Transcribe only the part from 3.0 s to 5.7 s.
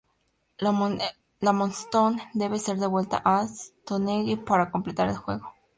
a Stonehenge para completar el juego.